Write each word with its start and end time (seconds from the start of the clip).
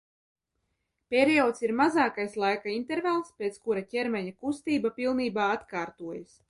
Periods 1.15 1.65
ir 1.67 1.73
mazākais 1.81 2.39
laika 2.45 2.73
intervāls, 2.79 3.31
pēc 3.43 3.63
kura 3.67 3.87
ķermeņa 3.95 4.37
kustība 4.43 4.97
pilnībā 5.01 5.51
atkārtojas. 5.59 6.39